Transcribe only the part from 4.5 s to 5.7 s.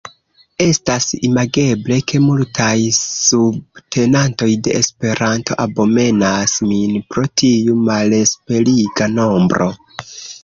de Esperanto